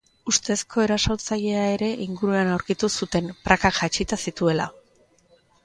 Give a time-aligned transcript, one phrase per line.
[0.31, 4.69] Ustezko erasotzailea ere inguruan aurkitu zuten, prakak jaitsita zituela.